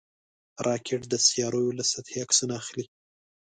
راکټ 0.67 1.01
د 1.09 1.13
سیارویو 1.27 1.77
له 1.79 1.83
سطحې 1.91 2.17
عکسونه 2.25 2.53
اخلي 2.61 2.85